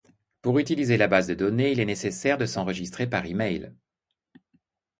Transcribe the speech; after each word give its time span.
Pour 0.41 0.57
utiliser 0.57 0.97
la 0.97 1.07
base 1.07 1.27
de 1.27 1.35
données, 1.35 1.73
il 1.73 1.79
est 1.79 1.85
nécessaire 1.85 2.39
de 2.39 2.47
s'enregistrer 2.47 3.05
par 3.05 3.27
email. 3.27 3.71